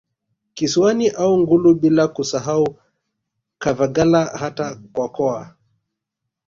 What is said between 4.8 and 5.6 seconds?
Kwakoa